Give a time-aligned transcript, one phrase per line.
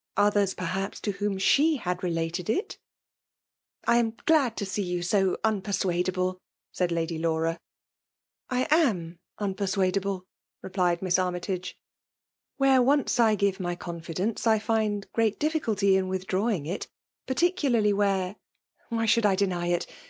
[0.00, 2.56] *'.'* Olherfi^ perhaps^ to whom she had related itr
[3.86, 6.38] •'''''.••.'•'''I am glad to see you so unpersuadabler
[6.76, 7.58] Mlid Lady X^iira.
[8.08, 10.26] *' I am unpersuadable/'
[10.60, 11.60] replied Misd Army* tagc.
[11.60, 11.74] '^
[12.58, 16.88] Where once I give my confidence, I find great difficulty in withdrawing it;
[17.26, 18.36] paitt«> cularly where
[18.90, 19.86] (why should I deny it?)